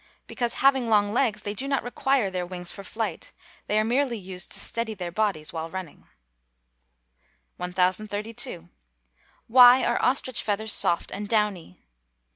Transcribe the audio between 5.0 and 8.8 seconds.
bodies while running. 1032.